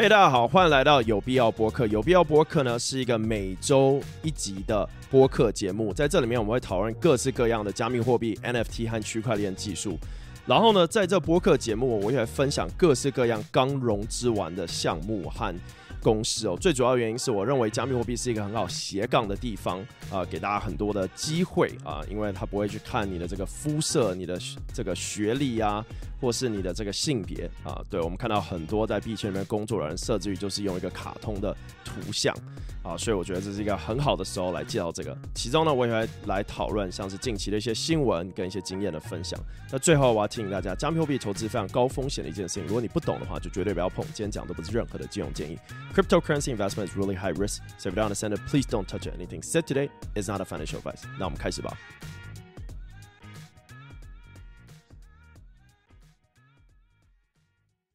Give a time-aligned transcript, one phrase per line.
[0.00, 1.84] 嘿大家好，欢迎来到有必要播客。
[1.88, 9.98] 有必要播客呢是一个每周一集的播客节目，在这里面我们会讨论各式各样的加密货币、NFT 和区块链技术。
[10.46, 15.52] 然后呢，在这播客节目，我也会分享各式各样刚融资完的项目和
[16.00, 16.56] 公司哦。
[16.60, 24.38] 最主要原因是我认为加密货币是一个很好斜杠的地方啊、给大家很多的机会啊、因为它不会去看你的这个肤色、你的
[24.72, 25.84] 这个学历啊。
[26.20, 32.34] 或是你的这个性别啊，对，我们看到很多在币圈里面工作的人，设置于就是用一个卡通的图像
[32.82, 35.16] 啊，所以我觉得这是一个很好的时候来介绍这个。
[35.34, 39.38] 其中呢，我也会来讨论像是近期的一些新闻跟一些经验的分享。
[39.70, 44.04] 那最后我要提醒大家，加密货币投资非常高风险的一件事情，如果你不懂的话，就绝对不要碰。
[44.06, 45.58] 今天讲的不是任何的金融建议。
[45.94, 49.42] Cryptocurrency investment is really high risk, so if you don't understand it, please don't touch anything
[49.42, 49.88] said today.
[50.14, 51.02] is not a financial advice.
[51.18, 51.76] 那我们开始吧。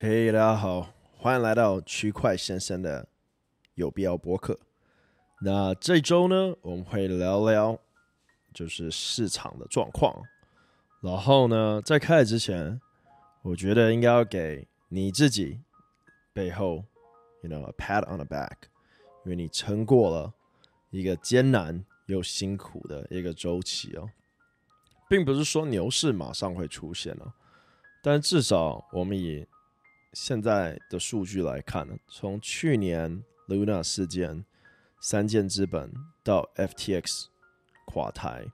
[0.06, 3.08] 嘿，hey, 大家好，欢迎来到区块先生的
[3.76, 4.60] 有必要播客。
[5.40, 7.80] 那这周呢，我们会聊聊
[8.54, 10.22] 就是市场的状况。
[11.00, 12.82] 然后呢，在开始之前，
[13.44, 15.62] 我觉得应该要给你自己
[16.34, 16.84] 背后
[17.42, 18.58] ，you know，a pat on the back，
[19.24, 20.34] 因为你撑过了
[20.90, 24.10] 一个艰难又辛苦的一个周期哦，
[25.08, 27.32] 并不是说牛市马上会出现哦，
[28.02, 29.48] 但至少我们以
[30.14, 34.46] 现在的数据来看呢，从去年 Luna 事件、
[35.02, 35.92] 三箭资本
[36.24, 37.26] 到 FTX
[37.88, 38.46] 垮台，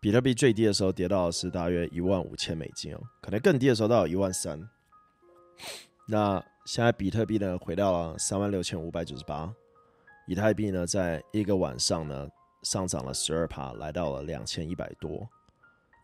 [0.00, 4.68] 比特币最低的时候跌到是大约一万五千美金哦，可能更低的时候到一万三。
[6.06, 9.50] 那现在比特币呢回到了三万六千五百九十八，
[10.26, 12.28] 以太币呢在一个晚上呢
[12.64, 15.26] 上涨了十二趴，来到了两千一百多。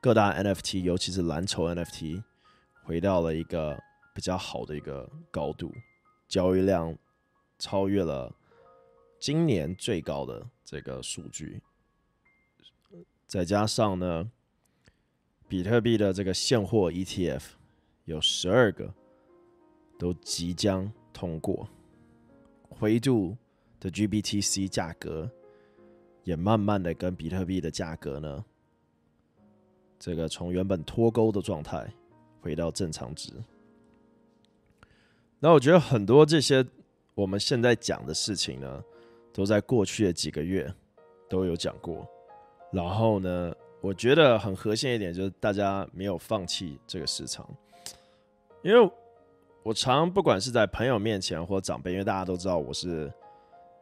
[0.00, 2.22] 各大 NFT，尤其是蓝筹 NFT，
[2.84, 3.78] 回到了一个。
[4.18, 5.72] 比较好的一个高度，
[6.26, 6.98] 交易量
[7.56, 8.34] 超越了
[9.20, 11.62] 今年最高的这个数据，
[13.28, 14.28] 再加上呢，
[15.46, 17.44] 比特币的这个现货 ETF
[18.06, 18.92] 有十二个
[19.96, 21.68] 都即将通过，
[22.68, 23.36] 灰度
[23.78, 25.30] 的 GBTC 价格
[26.24, 28.44] 也慢慢的跟比特币的价格呢，
[29.96, 31.88] 这个从原本脱钩的状态
[32.40, 33.32] 回到正常值。
[35.40, 36.66] 那我觉得很多这些
[37.14, 38.82] 我们现在讲的事情呢，
[39.32, 40.72] 都在过去的几个月
[41.28, 42.04] 都有讲过。
[42.72, 47.48] 然后呢，我觉得很核心一点就是大家没有放弃这个市场，
[48.62, 48.90] 因为
[49.62, 53.10] 我常不管是在朋友面前或长辈，因为大家都知道我是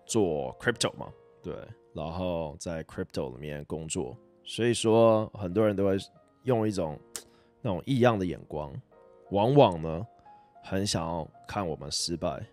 [0.04, 1.08] 做 crypto 嘛，
[1.42, 1.54] 对，
[1.94, 5.96] 然后在 crypto 里面工作，所以说很多人都会
[6.44, 6.98] 用一种
[7.62, 8.72] 那种异样的眼光，
[9.30, 10.06] 往往呢。
[10.68, 12.44] 很想要看我们失败。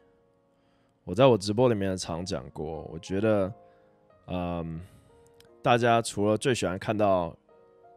[1.04, 3.54] 我在我直播里面常讲过，我觉得，
[4.28, 4.80] 嗯，
[5.64, 7.36] 大家除了最喜欢看到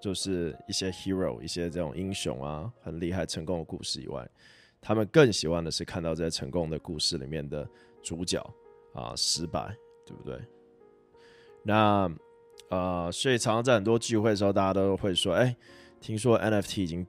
[0.00, 4.26] 就是一些 hero、一些这种英雄啊，很厉害、成功的故事以外，
[4.80, 7.68] 他们更喜欢的是看到在成功的故事里面的
[8.02, 8.42] 主角
[8.94, 9.76] 啊失败，
[10.06, 10.40] 对不对？
[11.62, 12.10] 那
[12.70, 15.54] 呃，所以常常在很多聚会的时候，大家都会说：“哎，
[16.00, 17.06] 听说 NFT 已经。”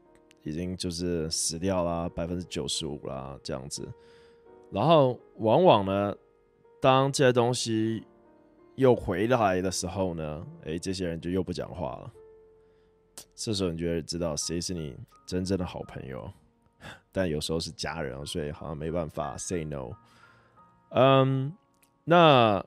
[0.47, 3.87] 已经就是死掉了百分之九十五啦，这样子。
[4.71, 6.15] 然后往往呢，
[6.81, 8.03] 当这些东西
[8.75, 12.11] 又回来的时候呢，诶，这些人就又不讲话了。
[13.35, 16.31] 这时候你就会知道谁是你真正的好朋友，
[17.11, 19.91] 但有时候是家人，所以好像没办法 say no。
[20.89, 21.51] 嗯，
[22.03, 22.63] 那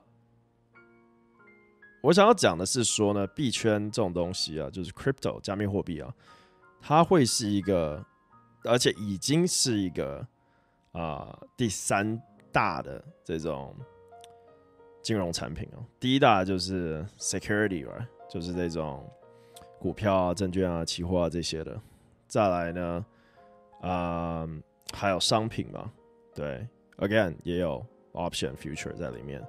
[2.01, 6.13] 我想要讲的是说呢，币圈这种东西啊，就是 crypto 加密货币啊。
[6.81, 8.03] 它会是一个，
[8.65, 10.25] 而且已经是一个
[10.91, 12.19] 啊、第三
[12.51, 13.73] 大的这种
[15.01, 15.85] 金融产品哦。
[15.99, 17.93] 第一大就是 security 吧，
[18.27, 19.07] 就是这种
[19.79, 21.79] 股票啊、证券啊、期货啊这些的。
[22.27, 23.05] 再来呢，
[23.81, 24.49] 啊、
[24.93, 25.89] 还有商品嘛，
[26.33, 26.67] 对
[26.97, 29.41] ，again 也有 option future 在里面。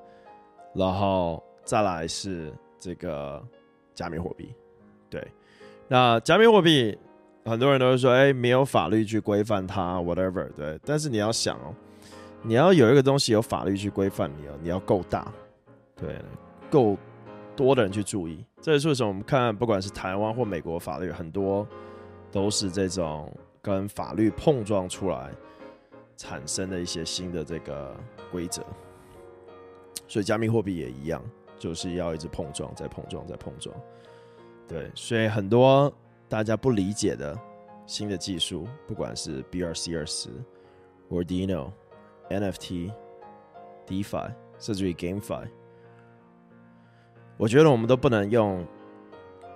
[0.74, 3.42] 然后再来是这个
[3.94, 4.54] 加密货币，
[5.10, 5.26] 对，
[5.88, 6.96] 那加密货币。
[7.44, 11.74] 很多人都会说：“哎，没有法律去规范它，whatever。”对，但是你要想哦，
[12.42, 15.26] 你要有一个东西有法律去规范你哦，你要够大，
[15.96, 16.16] 对，
[16.70, 16.96] 够
[17.56, 18.44] 多的人去注意。
[18.60, 21.66] 这也是为什么我们看，不管是台湾或美国法律，很多
[22.30, 23.30] 都是这种
[23.60, 25.30] 跟法律碰撞出来
[26.16, 27.96] 产生的一些新的这个
[28.30, 28.62] 规则。
[30.06, 31.20] 所以加密货币也一样，
[31.58, 33.74] 就是要一直碰撞，再碰撞，再碰撞。
[34.68, 35.92] 对，所以很多。
[36.32, 37.38] 大家不理解的
[37.84, 40.30] 新的技术，不管是 BRC 二十、
[41.10, 41.70] Ordino、
[42.30, 45.46] NFT，DeFi，甚至于 GameFi。
[47.36, 48.66] 我觉得我们都不能用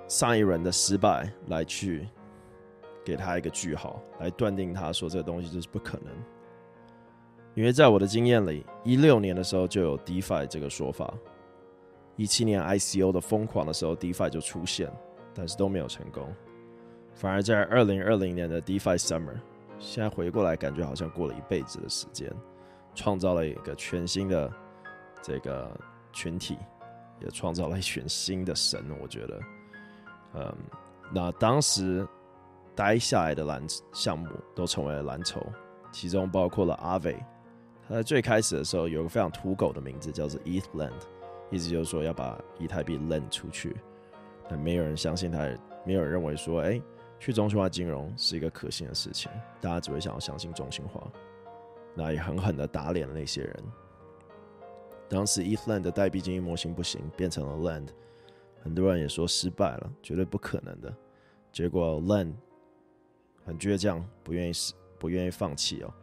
[0.06, 2.06] 上一轮的失败来去
[3.02, 6.12] 给他一个句号，来断定他说这个东西就是不可能。
[7.55, 11.14] 因为在我的经验里，一六年的时候就有 DeFi 这个说法，
[12.17, 14.93] 一七年 ICO 的疯狂的时候，DeFi 就出现，
[15.32, 16.31] 但是都没有成功。
[17.16, 19.34] 反而在二零二零年的 DeFi Summer，
[19.80, 22.32] 现在回过来感觉好像过了一辈子的时间，
[22.94, 24.48] 创造了一个全新的
[25.20, 25.68] 这个
[26.12, 26.56] 群体。
[27.18, 29.40] 也创造了一群新的神，我觉得，
[30.34, 30.54] 嗯，
[31.10, 32.06] 那当时
[32.74, 35.40] 待下来的蓝项目都成为了蓝筹，
[35.90, 37.16] 其中包括了 Ave
[37.88, 40.92] 他在最开始的时候有个非常土狗的名字，叫做 ETHLend，
[41.50, 43.74] 意思就是说要把以太币 lend 出去，
[44.46, 45.48] 但没有人相信他，
[45.86, 46.78] 没有人认为说，哎，
[47.18, 49.30] 去中心化金融是一个可信的事情，
[49.60, 51.10] 大家只会想要相信中心化，
[51.94, 53.64] 那也狠狠的打脸了那些人。
[55.08, 57.88] 当时 E-land 的代币经营模型不行，变成了 land，
[58.62, 60.94] 很多人也说失败了，绝对不可能的。
[61.52, 62.34] 结果 land
[63.44, 65.94] 很倔强，不愿意死，不愿意放弃哦，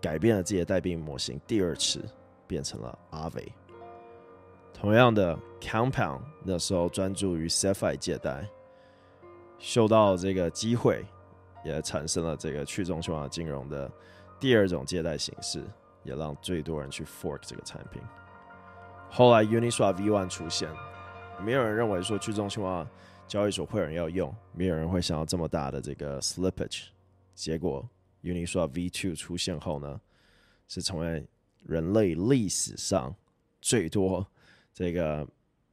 [0.00, 2.02] 改变了自己的代币模型，第二次
[2.46, 3.48] 变成了 Aave。
[4.72, 8.48] 同样的，Compound 那时候专注于 CeFi 借贷，
[9.58, 11.04] 嗅到这个机会，
[11.64, 13.90] 也产生了这个去中心化金融的
[14.38, 15.64] 第二种借贷形式，
[16.04, 18.00] 也让最多人去 Fork 这个产品。
[19.10, 20.68] 后来 Uniswap V1 出现，
[21.42, 22.86] 没有人认为说去中心化
[23.26, 26.88] 交易所会有人要用，没有人会想要这么大的这个 slippage。
[27.34, 27.88] 结果
[28.22, 30.00] Uniswap V2 出现后呢，
[30.68, 31.26] 是成为
[31.64, 33.14] 人类历史上
[33.60, 34.26] 最多
[34.72, 35.26] 这个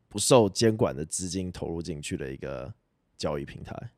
[0.08, 2.74] 不受监管的资金投入进去的一个
[3.18, 3.92] 交易平台。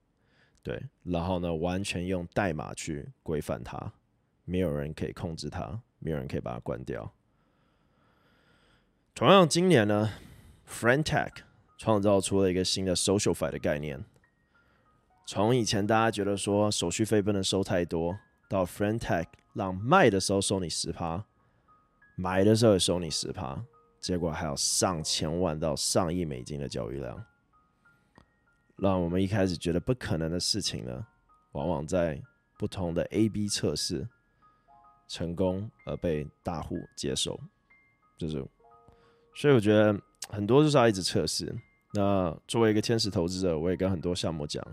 [0.64, 3.94] 对，然后呢，完全用代码去规范它，
[4.46, 7.14] 没有人可以控制它，没有人可以把它关掉。
[9.14, 10.12] 同样，今年呢
[10.68, 11.32] ，Friend.tech
[11.78, 14.04] 创造出了一个新的 SocialFi 的概念。
[15.28, 18.18] 从以前大家觉得说手续费不能收太多，
[18.50, 21.26] 到 Friend.tech 让卖的时候收你十趴，
[22.16, 23.64] 买的时候也收你十趴，
[24.00, 27.24] 结果还有上千万到上亿美金的交易量，
[28.78, 31.06] 让我们一开始觉得不可能的事情呢，
[31.54, 32.22] 往往在
[32.58, 34.08] 不同的 A/B 测试
[35.08, 37.40] 成功而被大户接受，
[38.18, 38.46] 就是。
[39.38, 40.00] 所以我觉得
[40.30, 41.54] 很多就是要一直测试。
[41.94, 44.66] 那作为一个天使投资者，我也跟很多项目讲，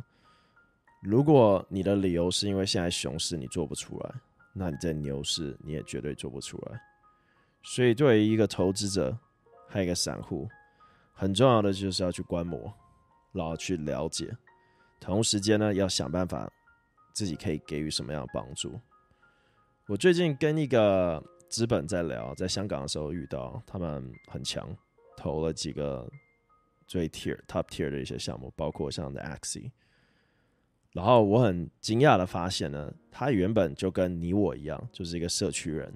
[1.03, 4.15] 如果你的理由是因为现在熊市你做不出来，
[4.53, 6.81] 那你在牛市你也绝对做不出来。
[7.65, 9.17] 所以对于一个投资者，
[9.69, 10.49] 还有一个散户，
[11.13, 12.73] 很重要的就是要去观摩，
[13.33, 14.37] 然后去了解，
[15.01, 16.51] 同时间呢要想办法
[17.13, 18.79] 自己可以给予什么样的帮助。
[19.89, 21.23] 我最近跟一个。
[21.53, 24.75] 资本在聊，在香港的时候遇到他们很强，
[25.19, 26.11] 投了几个
[26.87, 29.71] 最 tier top tier 的一些项目，包括像的 Axi。
[30.93, 35.93] 然后我很惊讶的发现呢，他原本就跟你我一样，就是一个社区人。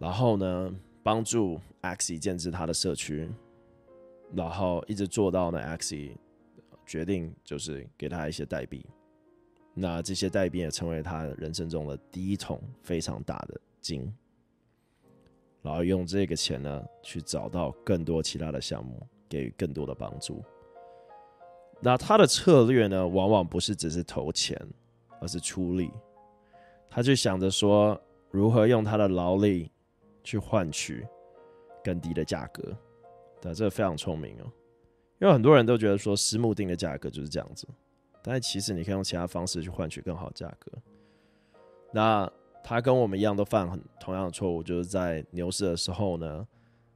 [0.00, 0.74] 然后呢，
[1.04, 3.30] 帮助 Axi 建置他的社区，
[4.34, 6.16] 然后一直做到呢 Axie
[6.84, 8.84] 决定就是给他一些代币。
[9.74, 13.60] 那这些代币也成为他人生中的第一桶非常大的。
[13.78, 14.12] 金，
[15.62, 20.42] 然后用这个钱呢，去找到更多其他的项目，给予更多的帮助。
[21.80, 24.60] 那他的策略呢，往往不是只是投钱，
[25.20, 25.88] 而是出力。
[26.90, 28.00] 他就想着说，
[28.32, 29.70] 如何用他的劳力
[30.24, 31.06] 去换取
[31.84, 32.76] 更低的价格。
[33.46, 34.50] 那这个非常聪明哦，
[35.20, 37.64] 因为很多人都觉得说，私募定的价格就是这样子，
[38.20, 40.72] 但是其实你可以用其他方式去换取更好价格。
[41.92, 42.28] 那
[42.64, 46.44] 他跟我们一样，都犯很同样的错误，就是在牛市的时候呢，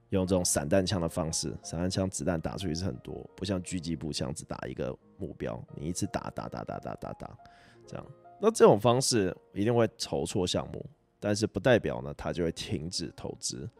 [0.08, 7.38] 用这种散弹枪的方式，散弹枪子弹打出去是很多，不像狙击步枪只打一个目标，你一次打打打打打打打，
[7.86, 8.04] 这样。
[8.40, 10.84] 那这种方式一定会筹错项目，
[11.20, 13.70] 但是不代表呢，他就会停止投资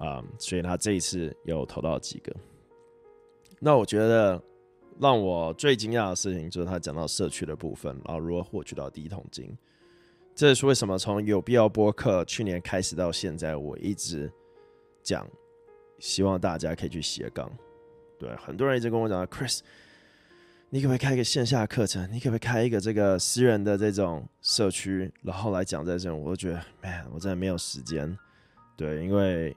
[0.00, 0.20] 啊。
[0.36, 2.34] 所以他这一次又投到几个。
[3.60, 4.42] 那我觉得
[4.98, 9.56] 让我最惊讶的事情就是他讲到社区的部分，然后如何获取到第一桶金。
[10.34, 10.96] 这是为什么？
[10.96, 14.32] 从有必要播客去年开始到现在，我一直
[15.02, 15.28] 讲，
[15.98, 17.50] 希望大家可以去斜杠。
[18.18, 19.60] 对，很多人一直跟我讲，Chris，
[20.70, 22.08] 你可不可以开一个线下课程？
[22.10, 26.18] 你可不可以开一个这个私人的这种社区，然后来讲这种？
[26.18, 28.16] 我都觉得，man，我真的没有时间。
[28.76, 29.54] 对，因为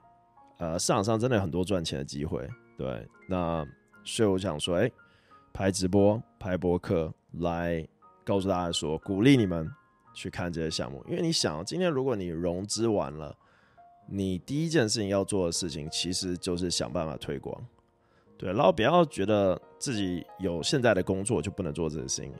[0.63, 2.47] 呃，市场上真的有很多赚钱的机会。
[2.77, 3.65] 对，那
[4.03, 4.89] 所以我想说，哎，
[5.51, 7.85] 拍直播、拍播客，来
[8.23, 9.69] 告诉大家说，鼓励你们。
[10.15, 13.35] 去看这些项目，因为你想，今天如果你融资完了，
[14.07, 17.59] 你第一件事情要做的事情，其实就是想办法推广。
[18.37, 22.31] 对，然后不要觉得自己有现在的工作就不能做这个事情。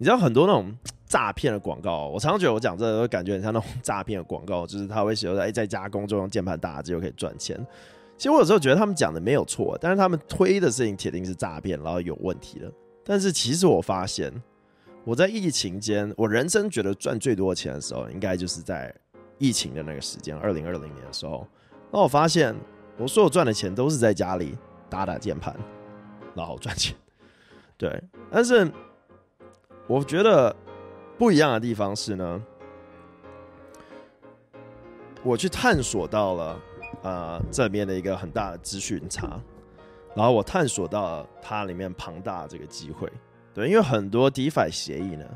[0.00, 7.54] 你知道很多那种 诈骗的广告，我常常觉得我讲这个感觉很像那种诈骗的广告，就是他会写说哎，在家工作用键盘打字就可以赚钱。
[8.16, 12.72] 其实我有时候觉得他们讲的没有错，但是他们推的事情铁定是诈骗，然后有问题的。
[13.04, 14.32] 但是其实我发现，
[15.04, 18.94] 我在疫情间，我人生觉得赚最多钱的时候，应该就是在
[19.36, 21.46] 疫情的那个时间，二零二零年的时候。
[21.90, 22.54] 那我发现，
[22.96, 24.56] 我所有赚的钱都是在家里
[24.88, 25.54] 打打键盘，
[26.34, 26.96] 然后赚钱。
[27.76, 28.70] 对，但是
[29.90, 30.54] 我觉得
[31.18, 32.40] 不一样的地方是呢，
[35.24, 36.60] 我去探索到了
[37.02, 39.40] 呃这边的一个很大的资讯差，
[40.14, 43.12] 然后我探索到了它里面庞大的这个机会。
[43.52, 45.26] 对，因为很多 DeFi 协议呢，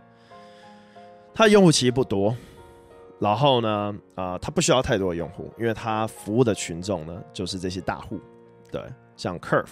[1.35, 2.37] 它用户其实不多，
[3.19, 8.21] 然后呢，啊、呃，它不需要太多的用户，因为它服务的群众呢，就是这些大户，
[8.71, 8.81] 对，
[9.17, 9.67] 像 Curve，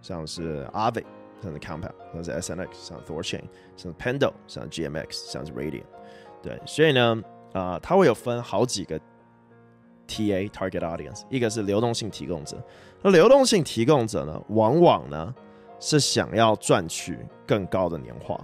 [0.00, 1.04] 像是 Aave，
[1.46, 3.44] 像是 Compound，像是 SNX，像 Thorchain，
[3.76, 5.84] 像 Pando，像 GMX，像是 Radium
[6.42, 7.22] 对，所以呢，
[7.52, 8.98] 啊、它会有分好几个
[10.08, 12.60] TA Target Audience，一个是流动性提供者，
[13.02, 15.34] 那流动性提供者呢，往往呢。
[15.78, 18.40] 是想要赚取更高的年化，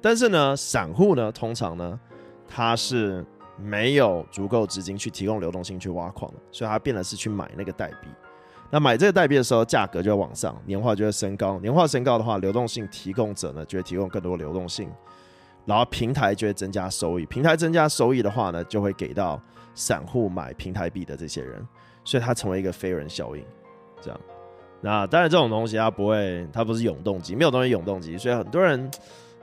[0.00, 1.98] 但是呢，散户呢，通常呢，
[2.46, 3.26] 他是
[3.58, 8.06] 没有足够资金去提供流动性去挖矿的，所以他变的是去买那个代币。
[8.70, 11.58] 那买这个代币的时候，价格就会往上，年化就会升高。
[11.58, 14.88] 年化升高的话，流动性提供者呢就会提供更多流动性，
[15.66, 17.26] 然后平台就会增加收益。
[17.26, 19.40] 平台增加收益的话呢，就会给到
[19.74, 21.66] 散户买平台币的这些人，
[22.04, 23.44] 所以它成为一个飞轮效应，
[24.00, 24.20] 这样。
[24.80, 28.90] 那当然，这种东西它不会，它不是永动机，没有东西永动机，所以很多人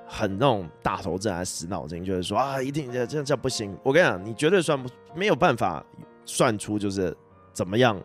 [0.08, 3.78] 很那种大头症还死脑筋，就是说啊，一定这样这不行。
[3.84, 5.86] 我跟你讲，你绝对算不没有办法
[6.26, 7.16] 算出就是
[7.54, 8.02] 怎么样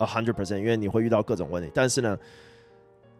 [0.00, 1.70] a hundred percent，因为你会遇到各种问题。
[1.72, 2.18] 但是呢，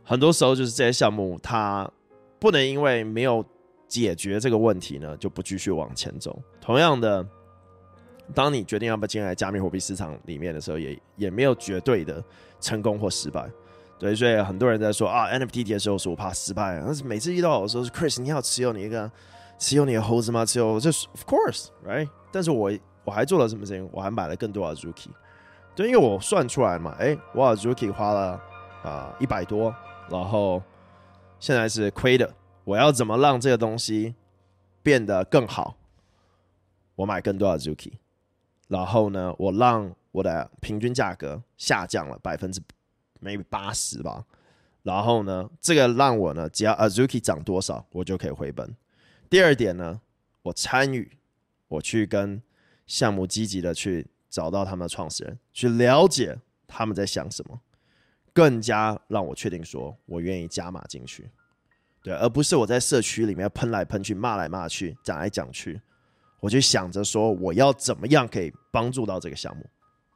[0.05, 1.91] 很多时候就是这些项目它
[2.39, 3.45] 不能因为没有
[3.89, 6.39] 解决这个问题呢，就不继续往前走。
[6.61, 7.27] 同样的。
[8.33, 12.23] 当你决定要不要进来加密货币市场里面的时候，也也没有绝对的
[12.61, 13.51] 成功或失败，
[13.99, 19.11] 对，所以很多人在说啊，NFT 的时候说我怕失败，但是每次遇到我说是 Chris，你要持有你一个
[19.59, 20.47] 持有你的猴子吗？
[20.47, 22.09] 持有就是 Of course，right？
[22.31, 22.71] 但是我
[23.05, 23.89] 我还做了什么事情？
[23.91, 25.09] 我还买了更多的 Zuki
[25.87, 28.41] 因为我算出来嘛，哎、欸，我，Zuki 花了
[28.83, 29.75] 啊一百多，
[30.11, 30.63] 然后
[31.39, 32.35] 现在是亏的，
[32.65, 34.15] 我要怎么让这个东西
[34.83, 35.77] 变得更好？
[36.97, 37.93] 我买更多的 Azuki。
[38.69, 42.61] 然后呢，我让我的平均价格下降了百分之
[43.23, 44.25] maybe 八十吧。
[44.83, 48.77] 然后呢，这个让我呢，只要 Azuki 涨多少，我就可以回本。
[49.29, 50.01] 第二点呢，
[50.43, 51.11] 我参与，
[51.69, 52.43] 我去跟
[52.87, 57.61] 项目积极的去找到他们的创始人，去了解他们在想什么，
[58.33, 61.29] 更加让我确定说我愿意加码进去，
[62.03, 65.81] 对，而不是我在社区里面喷来喷去、骂来骂去、讲来讲去。
[66.39, 69.67] 我就想着说，我要怎么样可以帮助到这个项目，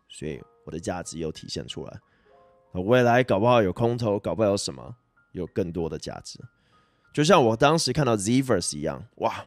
[0.08, 2.00] 所以我的价值又体现出来。
[2.72, 4.96] 未来搞不好有空投，搞不好有什么，
[5.32, 6.40] 有更多的价值。
[7.12, 9.44] 就像我当时看到 Zverse 一样，哇，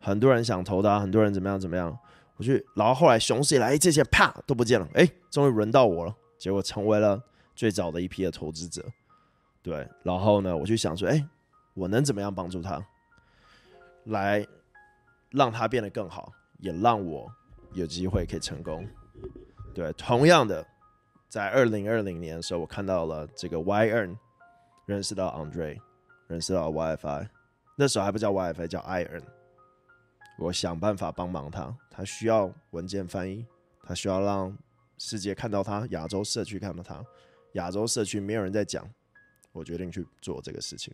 [0.00, 1.98] 很多人想投的，很多人怎么样怎么样。
[2.42, 7.22] 去，然后后来熊市来，哎，这些啪都不见了，哎，终于轮到我了，结果成为了
[7.54, 8.84] 最早的一批的投资者。
[9.62, 11.24] 对，然后呢，我就想说，哎，
[11.74, 12.84] 我能怎么样帮助他？
[14.04, 14.46] 来。
[15.34, 17.26] 让他变得更好，也让我
[17.72, 18.86] 有机会可以成功。
[19.72, 20.62] 对，同样的，
[21.26, 24.14] 在二零二零年的时候，我看到了这个 YN，
[24.84, 25.80] 认识到 Andre，
[26.26, 27.26] 认识到 YFI，
[27.76, 29.22] 那时候还不叫 YFI，叫 Yearn。
[30.36, 33.46] 我想办法帮忙他，他需要文件翻译，
[33.82, 34.56] 他需要让
[34.98, 37.04] 世界看到他，亚洲社区看到他，
[37.52, 38.90] 亚洲社区没有人在讲，
[39.52, 40.92] 我决定去做这个事情。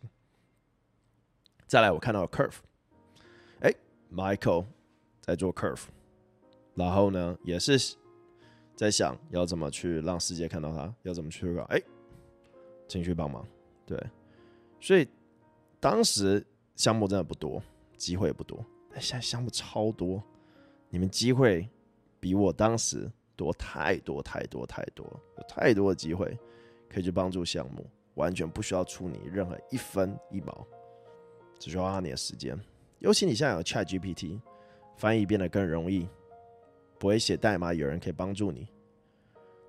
[1.65, 2.57] 再来，我看到 Curve
[3.61, 3.73] 哎。
[4.11, 4.65] Michael
[5.21, 5.83] 在做 Curve，
[6.73, 7.95] 然后呢，也是
[8.75, 11.79] 在想要怎么去让世界看到他，要怎么去搞，哎，
[12.87, 13.47] 进去帮忙，
[13.85, 14.03] 对，
[14.81, 15.07] 所以
[15.79, 16.43] 当时
[16.75, 17.61] 项目真的不多，
[17.97, 20.23] 机会也不多，但现在项目超多，
[20.89, 21.69] 你们机会
[22.19, 25.05] 比我当时多太多太多太多，
[25.37, 26.37] 有太多的机会
[26.89, 30.65] 可以去帮助项目，完全不需要出你任何一分一毛，
[31.59, 32.59] 只需要花你的时间。
[32.99, 34.41] 尤其你现在有 Chat GPT，
[34.97, 36.07] 翻译变得更容易，
[36.97, 38.67] 不会写代码，有人可以帮助你，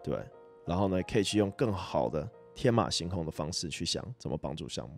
[0.02, 0.18] 对。
[0.66, 4.94] 然后呢，可以去用更好的天马行空的方式去想怎么帮助项目，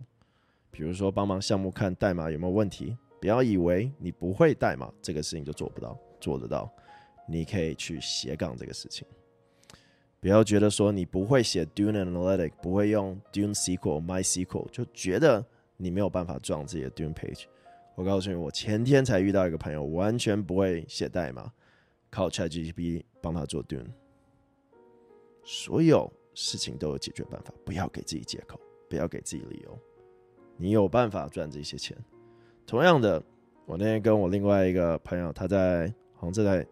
[0.71, 2.97] 比如说帮忙项目看代码有没有问题。
[3.19, 6.71] 不要以为你不会代码，这个事情就做不到，做得到。
[7.27, 9.05] 你可以去斜杠这个事情。
[10.19, 17.43] 不要觉得说你不会写 Dune Analytic，不会用 Dune SQL、MySQL，就觉得你没有办法撞自己的 Dune Page。
[17.95, 21.51] 我告诉你，我前天才遇到一个朋友，完全不会写代码，
[22.09, 23.87] 靠 ChatGPT 帮他做 Dune。
[25.43, 29.79] 所有事情都有解决办法，不要给自己借口，不要给自己理由。
[30.57, 31.97] 你有办法赚这些钱。
[32.65, 33.21] 同样的，
[33.65, 36.65] 我那天跟我另外一个朋友，他在好像在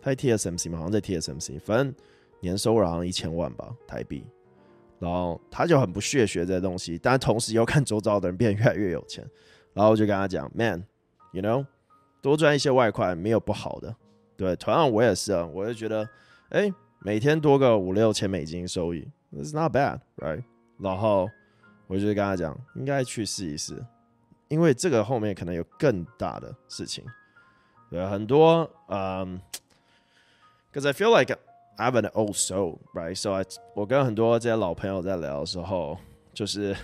[0.00, 1.94] 他在 TSMC 嘛，好像在 TSMC，反正
[2.40, 4.24] 年收入好像一千万吧台币。
[4.98, 9.24] 然后他就很不屑学这东西，但同时又看周遭的人变得越来越有钱。
[9.72, 11.66] 然后我就跟他讲，Man，you know，
[12.20, 13.94] 多赚一些外快没有不好的。
[14.36, 16.08] 对，同样我也是啊，我就觉得，
[16.50, 20.42] 哎，每天多个五六千美金收益，It's not bad，right？
[20.78, 21.28] 然后
[21.86, 23.82] 我就跟他讲，应该去试一试，
[24.48, 27.04] 因为这个后面可能有更大的事情。
[27.90, 29.40] 对，很多，嗯
[30.72, 31.36] ，Because I feel like
[31.76, 33.44] I have an old soul，right？So I，
[33.74, 35.98] 我跟很多这些老朋友在聊的时候，
[36.32, 36.76] 就是。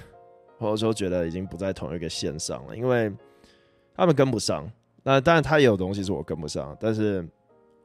[0.59, 3.13] 或者说觉得已经不在同一个线上了，因为
[3.95, 4.67] 他们跟不上。
[5.03, 7.29] 那当然他也有东西是我跟不上，但是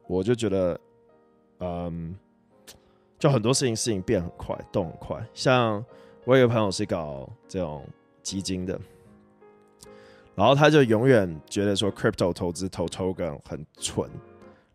[0.06, 0.80] 我就觉得，
[1.58, 2.16] 嗯，
[3.18, 5.22] 就很多事情事情变很快，动很快。
[5.34, 5.84] 像
[6.24, 7.86] 我有个朋友是搞这种
[8.22, 8.80] 基金的，
[10.34, 14.08] 然后他就永远觉得说 crypto 投资投 token 很蠢，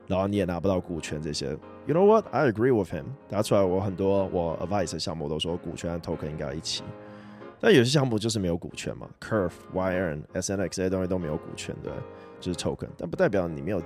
[0.07, 1.57] 然后你也拿不到股权这些。
[1.85, 2.25] You know what?
[2.31, 3.05] I agree with him.
[3.29, 6.83] 拿出来我很多我 advice 的项目都说股权和 token 应该一起。
[7.59, 11.91] 但有些项目就是没有股权嘛，Curve、YN、SNX 这些东西都没有股权，对，
[12.39, 13.81] 就是 token，但不代表你没有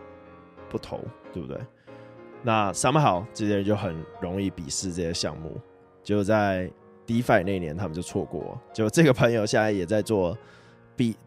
[0.67, 0.99] 不投，
[1.31, 1.57] 对不对？
[2.43, 5.57] 那 somehow 这些人就很容易鄙视这些项目，
[6.03, 6.69] 就在
[7.07, 10.37] DeFi 那年他们就错过，就这个朋友现在也在做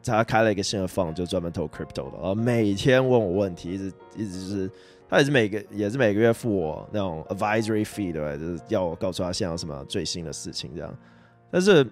[0.04, 4.70] 他开了一个新的 fund，就专门投 crypto 的，然后每天问我问题，一直一直是
[5.08, 8.36] 他也是每个也是每个月付我那种 advisory fee，对吧？
[8.36, 10.96] 就是要我告诉他现在有什么最新的事情这样，
[11.50, 11.86] 但是。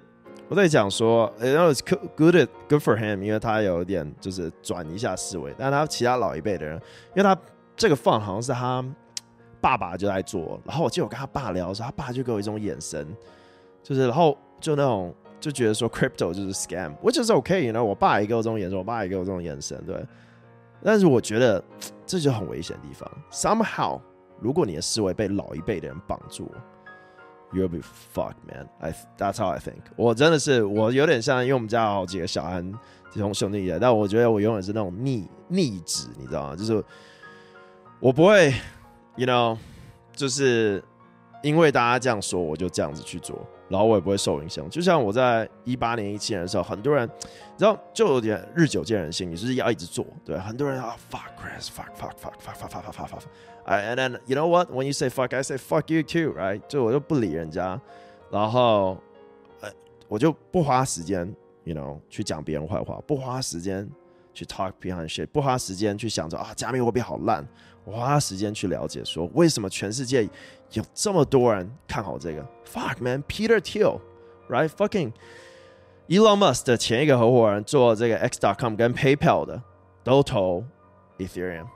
[0.49, 1.73] 我在讲说，然后
[2.15, 2.35] good
[2.69, 5.55] good for him，因为他有点就是转一下思维。
[5.57, 6.77] 但他其他老一辈的人，
[7.15, 7.35] 因为他
[7.75, 8.85] 这个 fund 好像是他
[9.63, 13.07] 爸爸就在做，然后我记得我跟他爸聊的时候，他爸就给我一种眼神，
[13.83, 20.03] 就是然后就那种就觉得说 crypto 就是 scam，which is okay，然后我爸也给我这种眼神，我爸也给我这种眼神，对。
[20.85, 21.63] 但是我觉得
[22.07, 23.11] 这就很危险的地方。
[23.31, 24.01] Somehow，
[24.41, 26.49] 如果你的思维被老一辈的人绑住。
[27.55, 28.67] You'll be fucked, man.
[28.81, 29.83] I that's how I think.
[29.95, 32.65] 我真的是我有点像，因为我们家有好几个小孩，
[33.11, 33.79] 这种兄弟一样。
[33.79, 36.57] 但我觉得我永远是那种逆逆子，你知道吗？
[36.57, 36.83] 就是
[38.01, 38.55] 我不会
[39.17, 39.59] ，you know，
[40.15, 40.83] 就是
[41.43, 43.39] 因为大家这样说，我就这样子去做，
[43.73, 44.69] 然后我也不会受影响。
[44.69, 53.23] 就像我在一八年、一七年的时候，很多人，你知道，就有点日久见人心，你就是要一直做，对，很多人啊，fuck Chris，fuck fuck fuck fuck fuck fuck fuck fuck fuck。
[53.65, 54.71] And then you know what?
[54.71, 56.61] When you say fuck, I say fuck you too, right?
[56.69, 57.81] 就我就不理人家，
[58.31, 58.99] 然后
[59.63, 59.71] 呃，
[60.09, 63.89] 我就不花时间，you know，去讲别人坏话，不花时间
[64.35, 67.47] 去 talk behind shit，不花时间去想着啊，加密货币好烂，
[67.85, 70.29] 花时间去了解说为什么全世界
[70.73, 72.47] 有这么多人看好这个。
[72.65, 74.01] Fuck man, Peter Thiel,
[74.49, 74.69] right?
[74.69, 75.13] Fucking
[76.09, 79.63] Elon Musk 的前一个合伙人做这个 X.com 跟 PayPal 的
[80.05, 80.65] 都投
[81.19, 81.67] Ethereum。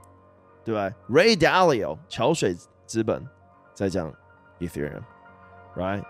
[0.65, 3.25] 对吧？Ray Dalio，桥水资本
[3.73, 4.13] 在讲
[4.59, 6.03] Ethereum，right？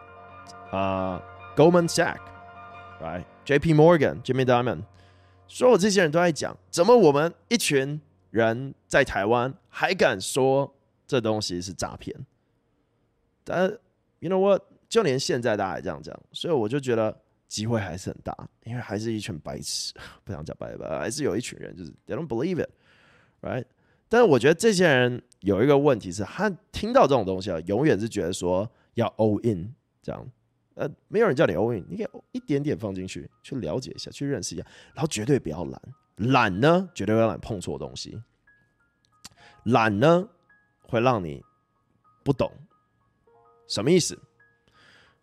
[0.71, 1.23] 啊、
[1.55, 4.85] ，Goldman Sachs，right？JP Morgan，Jimmy Diamond，
[5.47, 10.75] 所有这些人都在讲，怎么我们一群人在台湾还敢说
[11.07, 12.15] 这东西是诈骗？
[13.45, 13.71] 但
[14.19, 14.62] you know what？
[14.89, 18.33] 就连现在大家也这样讲，所以我就觉得机会还是很大，
[18.65, 23.65] 因为还是一群白痴， 不想讲白白，还是有一群人就是 they don't believe it，right？
[24.09, 30.25] 但是我觉得这些人有一个问题是，他听到这种东西啊，永远是觉得说要 all in 这样，
[30.75, 35.83] 呃，没有人叫你 all in，你可以一点点放进去，去了解一下，去认识一下，然后绝对不要懒，
[36.16, 38.20] 懒呢，绝对会让你碰错东西，
[39.64, 40.29] 懒呢，
[40.83, 41.42] 会让你
[42.24, 42.50] 不懂
[43.68, 44.18] 什么意思。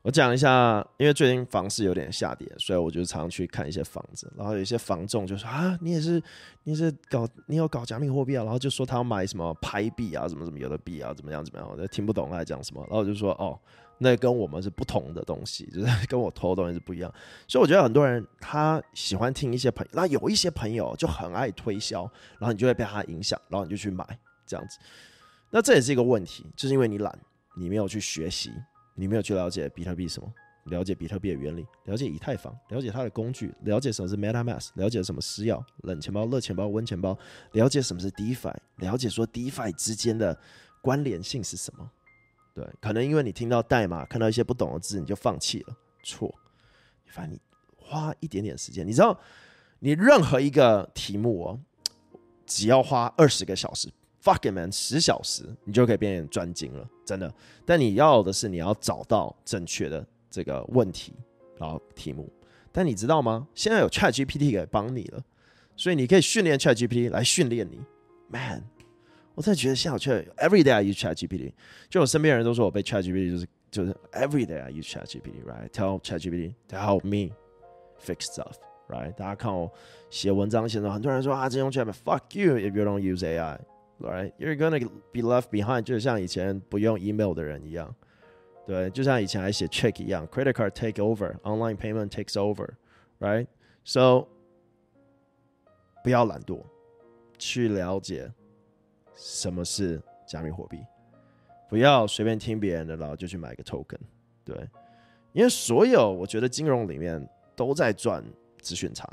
[0.04, 4.30] 我讲一下，因为最近房市有点下跌，所以我就常常去看一些房子。
[4.36, 6.22] 然后有一些房仲就说啊，你也是，
[6.64, 8.44] 你是搞，你有搞加密货币啊？
[8.44, 11.70] 然后就说他要买什么拍币啊，什么什么有的币啊，怎么样怎么样？
[11.72, 12.82] 我就听不懂他在讲什么。
[12.82, 13.58] 然后我就说哦，
[14.04, 17.12] 那跟我们是不同的东西，就是 跟我投的东西是不一样。
[17.48, 22.04] 所以我觉得很多人他喜欢听一些朋友，那有一些朋友就很爱推销，
[22.38, 24.06] 然后你就会被他影响，然后你就去买
[24.46, 24.78] 这样子。
[25.50, 27.18] 那这也是一个问题，就是因为你懒，
[27.58, 28.52] 你没有去学习。
[28.96, 30.32] 你没有去了解比特币什么，
[30.66, 37.18] 了解比特币的原理，了解以太坊，了解它的工具，了解什么是 MetaMask，了解什么私钥、冷钱包、热钱包、温钱包，
[37.54, 40.40] 了解什么是 DeFi，了解说 DeFi 之间的
[40.80, 41.90] 关联性是什么。
[42.54, 45.76] 对，可能因为你听到代码，看到一些不懂的字，你就放弃了。
[46.04, 46.34] 错，
[47.04, 47.40] 你发现你
[47.76, 49.20] 花一点点时间，你知道，
[49.80, 51.60] 你任何一个题目哦，
[52.46, 53.90] 只要花二十个小时。
[54.24, 54.72] Fuck man！
[54.72, 57.30] 十小时你就可以变成专精了，真的。
[57.66, 61.12] 但你要的是你要找到正确的这个问题，
[61.60, 62.32] 然后题目。
[62.72, 63.46] 但你知道吗？
[63.54, 65.22] 现在有 ChatGPT 可以帮你了，
[65.76, 67.82] 所以你可以训练 ChatGPT 来训练你。
[68.30, 68.64] Man，
[69.35, 71.53] 我真的觉得现在有 Every day I use ChatGPT，
[71.89, 77.35] 就我身边人都说我被 ChatGPT 就是就是 Every day I use ChatGPT，right？Tell ChatGPT to help me
[78.05, 79.13] fix stuff，right？
[79.15, 79.73] 大家看我
[80.11, 84.79] 写文章写的，很多人说啊，这用 ChatGPT，Fuck you if you don't use AI。Right, you're gonna
[85.11, 87.93] be left behind，就像以前不用 email 的人一样，
[88.65, 94.29] 对，就像以前还写 check 一样，credit card take over，online payment takes over，right？So
[96.05, 96.63] 不要懒惰，
[97.39, 98.31] 去了解
[99.16, 100.80] 什么是加密货币，
[101.70, 104.00] 不要随便听别人的，然后就去买个 token，
[104.44, 104.56] 对，
[105.32, 108.24] 因为所有我觉得金融里面都在赚
[108.62, 109.08] 资讯差，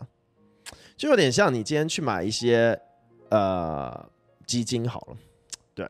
[0.96, 2.80] 就有点像你今天去买一些
[3.30, 4.08] 呃。
[4.46, 5.16] 基金好了，
[5.76, 5.88] 对，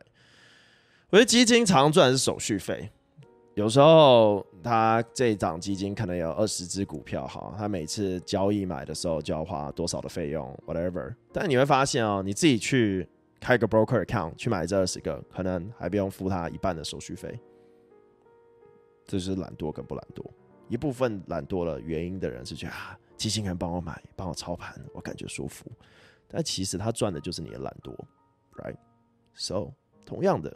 [1.09, 2.91] 我觉得基金常赚是手续费。
[3.55, 11.15] 有时候他这一档基金可能有二十只股票，哈，他每次交易买的时候就要花多少的费用，whatever。
[11.33, 13.09] 但你会发现哦，你自己去
[13.41, 17.41] 开个 broker account 去买这二十个，可能还不用付他一半的手续费。
[19.07, 20.25] 这就是懒惰跟不懒惰。
[20.69, 25.65] 一部分懒惰的原因的人是觉得啊，基金人帮我买，帮我操盘，我感觉舒服。
[26.29, 27.93] 但其实他赚的就是你的懒惰。
[28.57, 28.77] Right,
[29.35, 29.73] so
[30.05, 30.55] 同样的，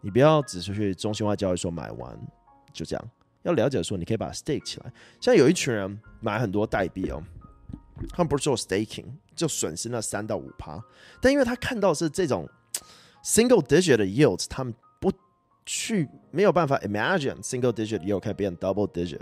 [0.00, 2.16] 你不要只是去中心化交易所买完
[2.72, 3.10] 就这样，
[3.42, 4.92] 要了解说你可以把它 stake 起来。
[5.20, 7.20] 像有一群人买很多代币哦，
[8.10, 10.82] 他们不是做 staking，就损失那三到五趴。
[11.20, 12.48] 但因为他看到是这种
[13.22, 15.12] single digit 的 yields，他们不
[15.64, 19.20] 去没有办法 imagine single digit yield 可以变 double digit，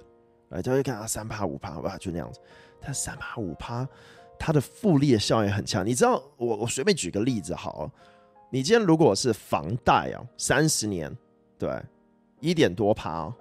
[0.50, 2.40] 哎，他会看啊三趴五趴，哇，就那样子。
[2.80, 3.88] 但三趴五趴。
[4.38, 6.22] 它的复利的效应很强，你知道？
[6.36, 7.90] 我我随便举个例子好，
[8.50, 11.10] 你今天如果是房贷啊，三十年，
[11.58, 11.82] 对，
[12.40, 13.34] 一点多趴哦。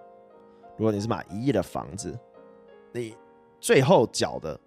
[0.77, 2.17] 如果你是买一亿的房子，
[2.93, 3.13] 你
[3.59, 4.57] 最后缴的，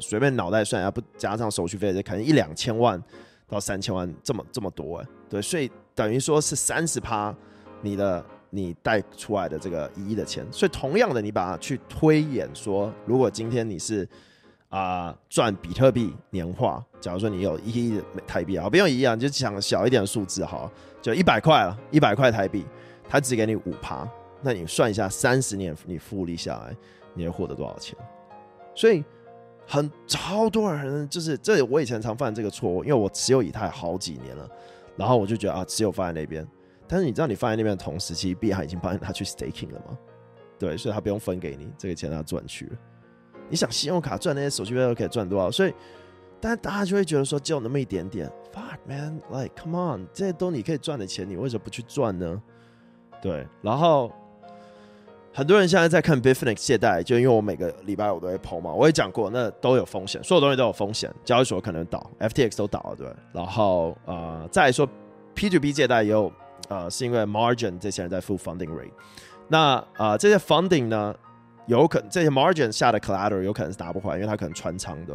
[0.00, 3.02] 随便脑袋算一下，不加上手续费，就可能一两千万
[3.48, 7.34] 到三千万这么这么多哎，对，所以等于说是三十趴，
[7.82, 14.08] 你的你贷出来的这个一亿的钱，所以同样的，你把它去推演说，如果今天你是。
[14.70, 22.66] 啊，赚比特币年化，假如说你有一亿台币啊，不用一样，就讲小一点的数字哈，就一百块了，一百块台币，
[23.08, 24.06] 他只给你五趴，
[24.42, 26.76] 那你算一下，三十年你复利下来，
[27.14, 27.96] 你会获得多少钱？
[28.74, 29.02] 所以
[29.70, 34.48] 很超多人就是这，我以前常犯这个错误，因为我持有以太好几年了，
[34.96, 36.46] 然后我就觉得啊，持有放在那边，
[36.88, 39.98] 但是你知道你放在那边的同时期，币还已经帮你拿去 staking 了吗？
[40.58, 42.76] 对，所以他不用分给你，这个钱他赚去了。
[43.50, 45.50] 你想信用卡赚那些手续费都可以赚多少？
[45.50, 45.74] 所以，
[46.40, 48.26] 但大家就会觉得说，只有那么一点点。
[48.52, 52.42] Fuck man，like come on，这些都你可以赚的钱，你为什么不去赚呢？
[53.20, 53.46] 对。
[53.62, 54.10] 然后，
[55.32, 63.06] 很多人现在在看 Bitfinex 借贷，就因为我每个礼拜我都会 po 嘛，我也讲过，那都有风险，所有东西都有风险，交易所可能倒，FTX 都倒了，对。
[63.32, 64.88] 然后，呃，再说
[65.36, 66.32] P2P 借贷也有，
[66.68, 68.90] 呃，是因为 margin 这些人在付 funding rate，
[69.46, 71.14] 那啊、呃，这些 funding 呢？
[71.66, 75.14] 有可这些 margin 下的 clatter 有可能是拿不回来，因为它可能穿仓，对，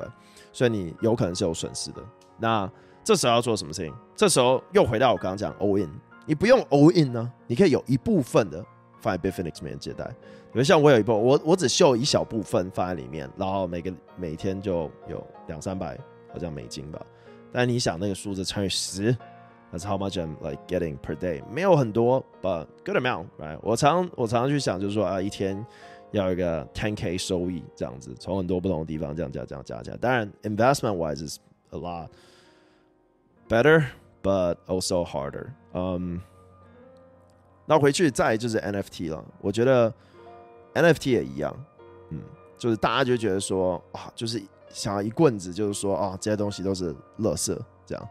[0.51, 2.01] 所以你有可能是有损失的。
[2.37, 2.69] 那
[3.03, 3.91] 这时候要做什么事情？
[4.15, 5.89] 这时候又回到我刚刚讲 all in，
[6.27, 8.63] 你不用 all in 呢，你可以有一部分的
[9.03, 10.05] 放在 Bitfinex 里面借贷。
[10.51, 15.99] 比如像我有一部，我我只秀一小部分放在里面，然后每个每天就有两三百
[16.31, 17.05] 好像美金吧。
[17.51, 19.15] 但你想那个数字乘以十
[19.71, 23.59] ，That's how much I'm like getting per day，没有很多，but good amount，right？
[23.61, 25.63] 我常我常常去想，就是说啊，一天。
[26.13, 29.97] 要一个 ten k 收益这样子，从很多不同的地方这样加这样加加。
[29.97, 31.39] 当然，investment wise is
[31.71, 32.09] a lot
[33.49, 33.85] better,
[34.21, 35.47] but also harder。
[35.73, 36.21] 嗯，
[37.65, 39.23] 那回去再就是 NFT 了。
[39.41, 39.93] 我觉得
[40.73, 41.55] NFT 也一样，
[42.09, 42.19] 嗯，
[42.57, 48.09] 就是大家就觉得说啊，就是想要一棍子，就是说啊，这些东西都是垃圾这样。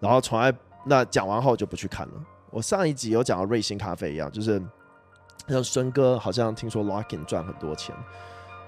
[0.00, 0.52] 然后从来
[0.84, 2.14] 那讲完后就不去看了。
[2.50, 4.62] 我上一集有讲到瑞幸咖啡一样，就是。
[5.48, 7.92] 像孙哥好像听说 Lockin 赚很多钱，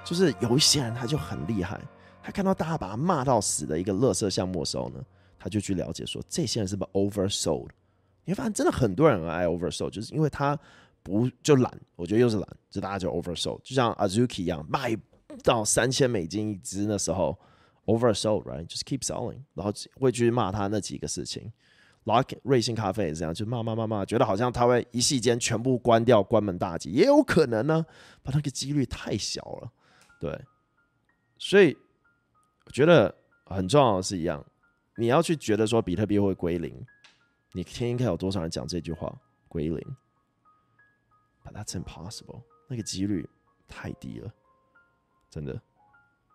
[0.04, 1.80] 就是有一些人他就很厉害，
[2.20, 5.00] 他看到大家把他骂到死的一个垃圾项目的时候呢，
[5.38, 7.68] 他就去了解说这些人是不是 oversold。
[8.24, 10.58] 你会发现真的很多人爱 oversold，就是因为他
[11.02, 14.96] 不就懒，我觉得又是懒，就大家就 oversold，就像 Azuki 一样，卖
[15.42, 17.38] 到三千美金一支那时候
[17.86, 21.52] oversold，right，just keep selling，然后会去骂他那几个事情。
[22.04, 27.84] Lock 瑞幸咖啡也是这样，就骂骂骂骂，觉得好像他会一夕间全部关掉，关门大吉，也有可能呢，
[28.22, 29.72] 把那个几率太小了，
[30.20, 30.38] 对，
[31.38, 31.74] 所以
[32.66, 33.14] 我觉得
[33.46, 34.44] 很重要的是一样，
[34.96, 36.84] 你要去觉得说比特币会归零，
[37.54, 39.96] 你天应该有多少人讲这句话归零
[41.42, 43.26] ？But that's impossible，那个几率
[43.68, 44.30] 太低了，
[45.30, 45.58] 真的，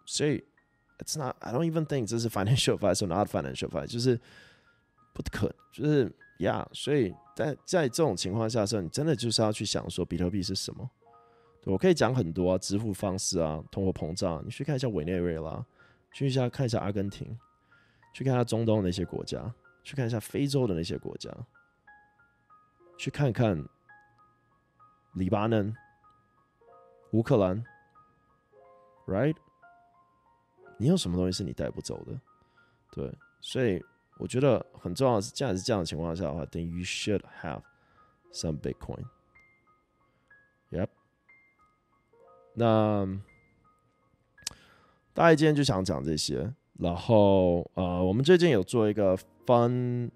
[0.05, 0.43] 所以
[0.97, 4.19] it's not，I don't even think 这是 financial advice or not financial advice，就是。
[5.11, 10.89] 不可，就是，yeah, 所以在在这种情况下的时候，你真的就是要去想说比特币是什么？
[11.65, 15.65] 我可以讲很多啊，支付方式啊，通货膨胀，你去看一下委内瑞拉，
[16.13, 17.37] 去一下看一下阿根廷，
[18.13, 19.53] 去看一下中东的那些国家，
[19.83, 21.29] 去看一下非洲的那些国家，
[22.97, 23.63] 去看看
[25.13, 25.75] 黎巴嫩、
[27.11, 27.63] 乌克兰
[29.07, 29.35] ，right？
[30.77, 32.19] 你有什么东西是你带不走的？
[32.91, 33.83] 对，所以。
[34.21, 37.61] 我觉得很重要的是，既然是这样的情况下的话，then you should have
[38.33, 39.05] some Bitcoin。
[40.71, 40.89] Yep。
[42.53, 43.07] 那
[45.13, 49.17] 大家今天就想讲这些，然后呃，我们最近有做一个
[49.49, 50.11] fund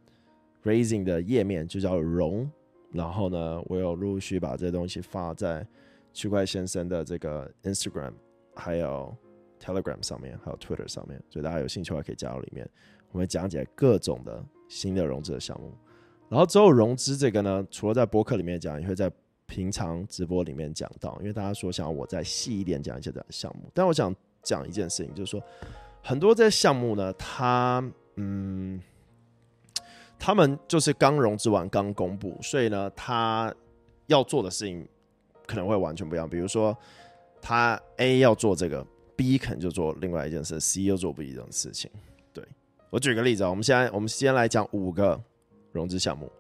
[0.64, 2.48] raising 的页面，就叫融。
[2.92, 5.66] 然后呢，我有陆续把这些东西发在
[6.14, 8.14] 区块先生的这个 Instagram，
[8.54, 9.12] 还有
[9.60, 12.70] Telegram 上面，还有 Twitter 上面，所以大家有兴趣的话可以加入里面。
[13.12, 15.74] 我们讲解各种的新的融资的项目，
[16.30, 19.12] 然后之后融资这个呢，除了在博客里面讲，也会在
[19.48, 21.18] 平常直播里面讲到。
[21.20, 25.42] 因为大家说想要我再细一点讲一些的项目，但我想讲一件事情，就是说
[26.04, 27.84] 很多这些项目呢，它
[28.18, 28.80] 嗯，
[30.26, 33.54] 他们就是刚融资完，刚公布，所以呢，他
[34.08, 34.88] 要做的事情
[35.46, 36.30] 可能会完全不一样。
[36.30, 36.74] 比如说，
[37.42, 41.92] 他 A 要做这个，B 可能就做另外一件事，C 又做不一样的事情。
[42.32, 42.42] 对
[42.90, 45.22] 我举个例子啊，我们现在我们先来讲五个
[45.74, 46.32] 融资项目。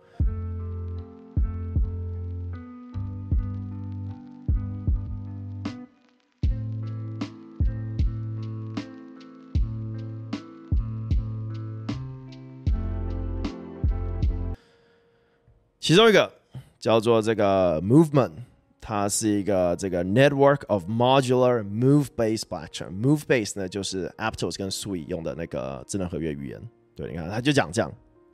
[15.83, 16.31] 其中一个
[16.79, 18.31] 叫做这个 Movement。
[18.79, 22.89] 它是一个这个 network of modular move-based blockchain。
[22.89, 26.61] move-based 呢，就是 Aptos 跟 Sui 用的那个智能合约语言。
[26.93, 27.91] 对，你看，他就讲这样，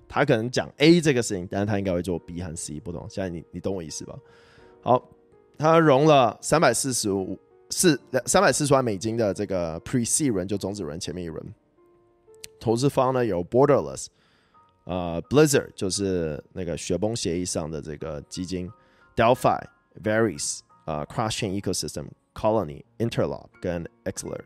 [0.08, 3.06] 他可能讲 A 这个事情，但是他应该会做 B 和 C，不懂？
[3.10, 4.16] 现在你你懂我意思吧？
[4.82, 5.08] 好，
[5.58, 7.38] 他融了三百四十五
[7.70, 11.44] 四三百四十万美金的这个 Pre-seed 轮，就种子轮前面一轮。
[12.60, 14.08] 投资方呢有 Borderless，
[14.90, 18.70] 呃，Blizzard 就是那个雪崩协议上的这个基金
[19.16, 19.64] ，Delphi。
[20.04, 24.40] Varies 啊、uh,，Crosschain Ecosystem、Colony、Interlock 跟 Exler。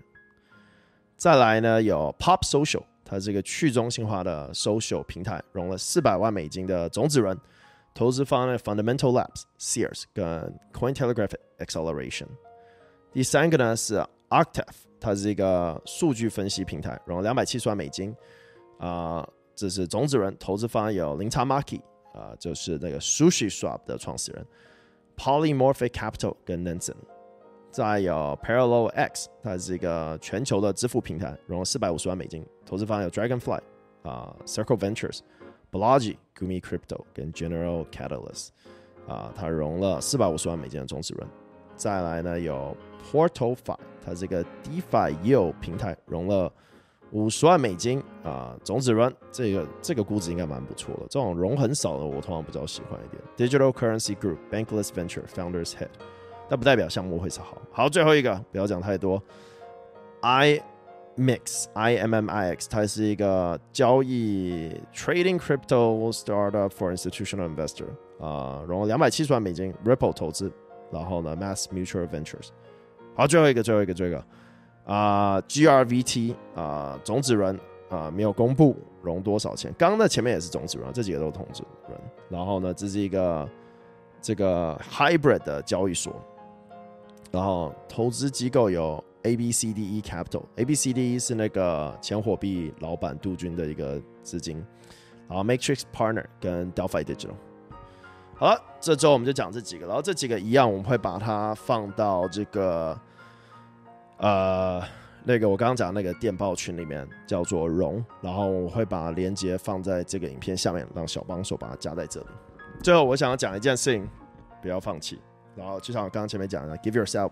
[1.15, 7.37] 再来呢，有 Pop Social，它是一个去中心化的 social 平台，融了四百万美金的种子轮。
[7.93, 12.27] 投资方呢，Fundamental Labs、Sears 跟 Cointelegraph Acceleration。
[13.11, 14.65] 第三个呢是 Octave，
[14.99, 18.15] 它是一个数据分析平台，融了两百七十万美金。
[18.79, 20.35] 啊、这是种子轮。
[20.39, 21.81] 投资方有 LinkTamachi
[22.13, 24.45] 啊，就是那个 Sushi Shop 的创始人。
[25.15, 26.95] Polymorphic Capital 跟 Nansen，
[27.69, 32.43] 再有 Parallel X，它是一个全球的支付平台，融了四百五十万美金。
[32.65, 33.59] 投资方有 Dragonfly
[34.01, 38.49] 啊、Circle Ventures，Blasi Gumi Crypto 跟 General Catalyst
[39.07, 41.29] 啊，它融了四百五十万美金的种子轮。
[41.75, 42.75] 再来呢有
[43.11, 46.51] PortalFi，它是一个 DeFi U 平台，融了。
[47.13, 51.01] 五十万美金啊，种子轮这个这个估值应该蛮不错的。
[51.07, 53.49] 这种融很少的，我通常比较喜欢一点。
[53.49, 55.89] Digital Currency Group、Bankless Venture、Founders Head，
[56.49, 57.61] 但不代表项目会是好。
[57.71, 59.21] 好，最后一个不要讲太多。
[60.23, 70.51] iMix I M M I X，它是一个交易 Trading Crypto Startup for Institutional Investor 啊，融了两百七十万美金，Ripple 投资，
[70.91, 72.47] 然后呢，Mass Mutual Ventures。
[73.15, 74.25] 好，最后一个，最后一个，最后一个。
[74.85, 77.57] 啊、，GRVT 啊、种子轮
[77.89, 79.73] 啊，没有公布融多少钱。
[79.77, 82.01] 刚刚那前面也是种子轮，这几个都是种子轮。
[82.27, 83.47] 然后呢，这是一个
[84.21, 86.13] 这个 hybrid 的交易所。
[87.31, 94.61] 然后投资机构有 ABCDE Capital，ABCDE 是那个前火币老板杜军的一个资金。
[95.29, 97.35] 然后 Matrix Partner 跟 Delphi Digital。
[98.35, 99.87] 好了，这周我们就讲这几个。
[99.87, 102.99] 然后这几个一样，我们会把它放到这个。
[104.23, 104.81] 呃，
[105.25, 112.27] 那个我刚刚讲那个电报群里面叫做荣，然后我会把链接放在这个影片下面，让小帮手把它加在这里。
[112.81, 114.09] 最后，我想要讲一件事情，
[114.61, 115.19] 不要放弃。
[115.57, 117.31] 然后就像我刚刚前面讲的，give yourself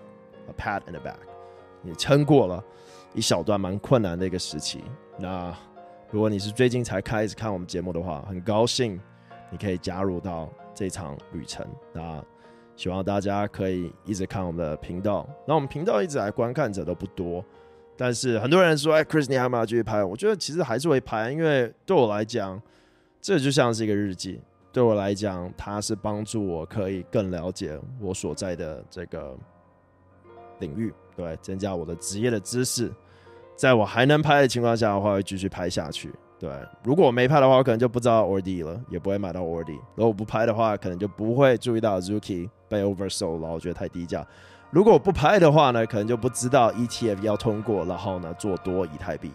[0.50, 1.16] a pat in the back，
[1.82, 2.62] 你撑过了
[3.14, 4.84] 一小段蛮困难的一个时期。
[5.18, 5.56] 那
[6.10, 9.00] 如果你是最近才开始看我们节目的话，很高兴
[9.50, 11.66] 你可以加入到这场旅程。
[11.94, 12.22] 那
[12.82, 15.30] 希望大家可以一直看我们的频道。
[15.46, 17.46] 那我们频道一直来观看者都不多，
[17.96, 22.60] 但是很多人说：“哎，Chris，你还要不要继续拍？”我觉得其实还是会拍，因为对我来讲，
[23.22, 24.42] 这就像是一个日记。
[24.72, 29.38] 对我来讲，它是帮助我可以更了解我所在的这个
[30.58, 32.92] 领域，对，增加我的职业的知识。
[33.56, 36.12] 在我还能拍的情况下的话，会继续拍下去。
[36.42, 36.50] 对，
[36.84, 39.74] 如果我没拍的话，我可能就不知道 ORD 了，也不会买到 ORD。
[39.94, 44.26] 如果我不拍的话，可能就不会注意到 Zuki 被 oversold 了，我觉得太低价。
[44.72, 49.32] 如果我不拍的话呢，可能就不知道 ETF 要通过，然后呢做多以太币。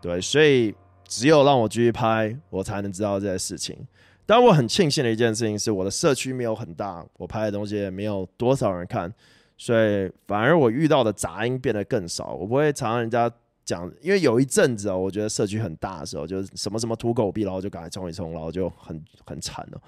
[0.00, 3.76] 对，所以只有让我继续拍，我才能知道这些事情。
[4.24, 9.12] 但我很庆幸的一件事情是，我的社区没有很大，我拍的东西也没有多少人看，
[9.58, 12.32] 所以反而我遇到的杂音变得更少。
[12.32, 13.30] 我不会常常人家
[13.68, 19.82] 讲，因为有一阵子哦，我觉得社区很大的时候，就是什么什么土狗币，然后就赶快冲一冲，然后就很很惨了。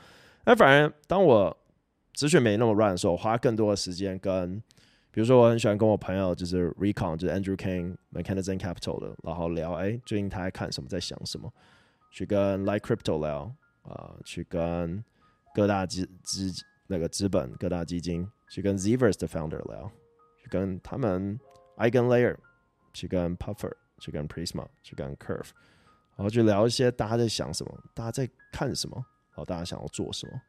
[0.44, 1.56] 那反而当我
[2.12, 4.62] 资讯没那么乱的时候，我花更多的时间跟，
[5.10, 11.50] 比如说我很喜欢跟我朋友就是 Recon，就是 Andrew Kang、McKenna Capital 的，然后聊，哎，最近他在看什么，在想什么，
[12.12, 13.54] 去跟 Like Crypto 聊。
[13.82, 15.02] 啊、呃，去跟
[15.54, 16.52] 各大资资
[16.86, 19.90] 那个资本、各大基金，去跟 Zverse 的 founder 聊，
[20.36, 21.40] 去跟他们
[21.78, 22.36] EigenLayer，
[22.92, 25.50] 去跟 Puffer，去跟 Prisma，去跟 Curve，
[26.16, 28.96] 然后去聊一些大家在想什么，大家在看什么，
[29.30, 30.40] 然后大家想要做什么，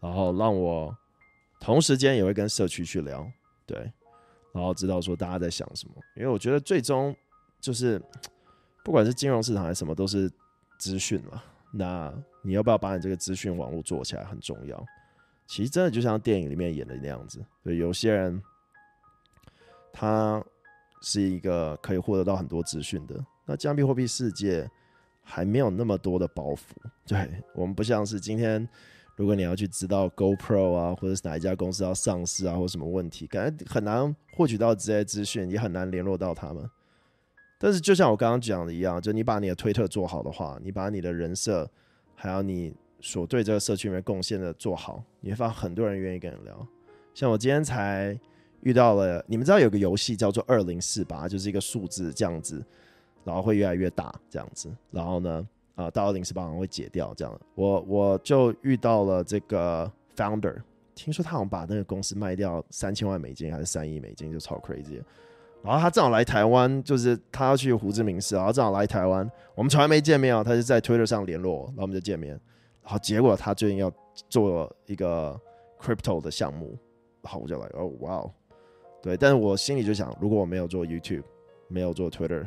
[0.00, 0.96] 然后让我
[1.60, 3.26] 同时间也会跟社区去聊，
[3.64, 3.78] 对，
[4.52, 7.14] 然后知道说大家在想什么，因为我觉得最终
[7.60, 8.00] 就是
[8.84, 10.30] 不管是金融市场还是什么，都是
[10.78, 11.42] 资讯嘛。
[11.72, 14.82] 那你要不要把你这个资讯网络做起来很重要。
[15.46, 18.42] 其实真的就像电影里面演的那样子，对，有些人
[19.92, 20.42] 他
[21.00, 23.24] 是一个可以获得到很多资讯的。
[23.44, 24.68] 那加密货币世界
[25.22, 26.60] 还没有那么多的包袱，
[27.06, 28.68] 对， 我们不像是今天，
[29.16, 36.68] 如果你要去知道 GoPro 啊，或者是哪一家公司要上市啊，或什么问题，感觉很难获取到这些资讯，也很难联络到他们。
[37.58, 41.68] 但是就像我刚刚讲的一样，就你把你的推特做好的话，你把你的人设，
[42.14, 46.66] 还有你所对这个社区里面贡献的做好，你会发现很多人愿意跟你聊。
[47.14, 48.18] 像我今天才
[48.66, 52.60] 遇到了，你们知道有个游戏叫做二零四八，就是一个数字这样子，
[53.22, 57.40] 然后会越来越大这样子，然后呢，啊、呃，到二零四八会解掉这样。
[57.54, 60.56] 我我就遇到了这个 founder，
[60.96, 65.00] 听说他好像把那个公司卖掉三千万美金还是三亿美金，就超 crazy。
[65.62, 72.32] 然后他正好来台湾，就是他要去胡志明市，然后正好来台湾，我们从来没见面哦，他就在 Twitter 上联络，然后我们就见面。
[72.82, 73.92] 然后结果他最近要
[74.28, 75.40] 做一个
[75.80, 76.76] crypto 的项目，
[77.22, 78.30] 然后我就来哦，哇哦，
[79.06, 79.16] 对。
[79.16, 81.22] 但是我心里就想，如果我没有做 YouTube，
[81.68, 82.46] 没有做 Twitter，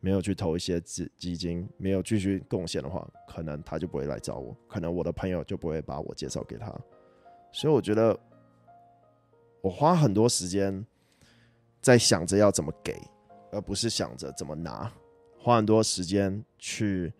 [0.00, 6.72] 没有去投一些资基金，没有继续贡献的话，可能他就不会来找我，可能我的朋友就不会把我介绍给他。
[7.50, 8.16] 所以我觉得
[9.62, 10.84] 我花很多时间。
[11.82, 13.00] 在想着要怎么给，
[13.52, 14.90] 而不是想着怎么拿，
[15.38, 17.12] 花很多时间去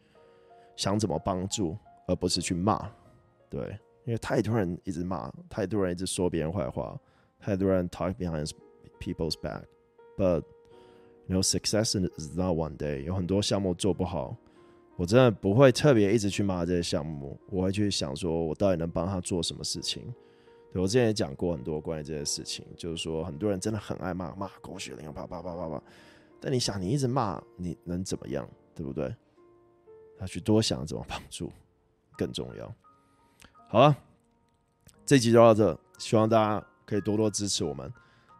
[0.74, 1.76] 想怎么帮助，
[2.08, 2.90] 而不是去骂。
[3.48, 6.98] 对，因为太多人一直骂，太多人一直说别人坏话，
[7.38, 8.50] 太多人 talk behind
[9.00, 9.64] people's back。
[10.16, 10.44] But
[11.26, 13.02] you know, success is not one day。
[13.02, 14.36] 有很多项目做不好，
[14.96, 20.02] 我真的不会特别一直去骂这些项目，我会去想说我到底能帮他做什么事情。
[20.72, 25.82] 对我之前也讲过很多关于这些事情，就是说很多人真的很爱骂，骂狗血淋头，啪啪啪啪啪。
[26.40, 28.48] 但你想，你一直骂，你能怎么样？
[28.74, 29.14] 对不对？
[30.20, 31.50] 要去多想怎么帮助
[32.16, 32.74] 更重要。
[33.68, 33.96] 好了，
[35.04, 37.92] 这集就到这，希望大家可以多多支持我们。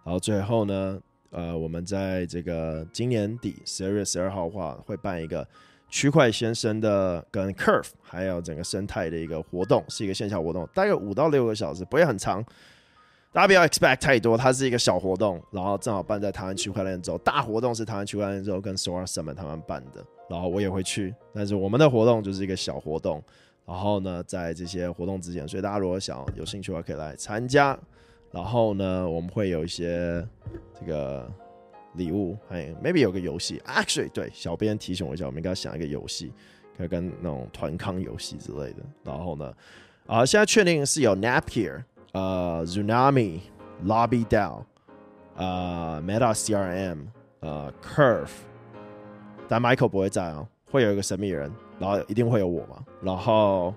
[0.07, 0.99] 然后最后呢，
[1.31, 5.47] 呃，我们在这个今年底十二月十二号的话，会办一个。
[5.88, 12.45] 区块先生的跟 Curve 还有整个生态的一个活动，是一个线下活动，大概五到六个小时，不会很长。
[13.33, 17.16] 大家不要 expect 太多，它是一个小活动，然后正好办在台湾区块链周。
[17.18, 21.14] 大活动是台湾区块链周跟 Sora Summit 他们办的，然后我也会去。
[21.33, 23.22] 但是我们的活动就是一个小活动，
[23.64, 27.78] 然后呢，在这些活动之前，所以大家如果想有兴趣的话，可以来参加。
[28.37, 30.22] 然后呢，我们会有一些
[30.78, 31.26] 这个。
[31.97, 36.30] 礼物，哎，maybe 有个游戏，actually，对，小编提醒我一下，我们应该想一个游戏，
[36.76, 38.82] 可以跟那种团康游戏之类的。
[39.03, 39.47] 然后呢，
[40.07, 41.82] 啊、呃，现在确定是有 Napier，
[42.12, 44.62] 呃，Zunami，Lobby DAO，
[45.37, 47.07] 呃，Meta CRM，
[47.41, 48.28] 呃，Curve，
[49.49, 52.84] 但 Michael 不会在哦，会有一个神秘人，然后一定会有我嘛。
[53.01, 53.74] 然后，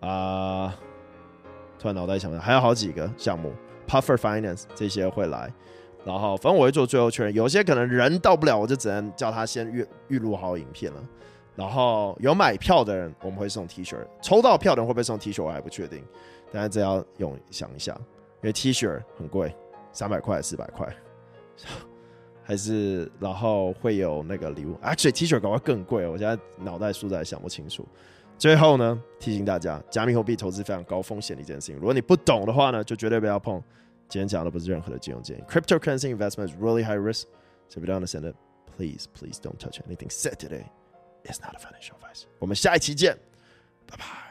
[0.00, 0.78] 啊、
[1.80, 3.54] 突然脑袋想到还有好几个项目
[3.88, 5.50] ，Puffer Finance 这些会来，
[6.04, 7.32] 然后反正我会做最后确认。
[7.32, 11.02] 有些可能人到不了，我就只能叫他先预预录好影片了。
[11.56, 13.96] 然后有买票的人，我们会送 T 恤。
[14.20, 16.04] 抽到票的人会不会送 T 恤，我还不确定。
[16.52, 19.54] 但是这要用想一下，因为 T 恤很贵，
[19.90, 20.86] 三百块、四百块，
[22.44, 24.74] 还是然后会有那个礼物。
[24.82, 27.86] Actually T 恤搞快更贵，我现在脑袋实在想不清楚。
[28.40, 31.76] 最后呢，提醒大家，加密货币投资非常高风险的一件事情。
[31.76, 33.62] 如果你不懂的话呢，就绝对不要碰。
[34.08, 35.42] 今天讲的不是任何的金融建议。
[35.42, 37.24] Cryptocurrency investment is really high risk.
[37.68, 38.34] So if you don't understand it,
[38.74, 40.64] please, please don't touch anything said today.
[41.22, 42.24] It's not a financial advice.
[42.38, 43.18] 我们下一期见，
[43.86, 44.30] 拜拜。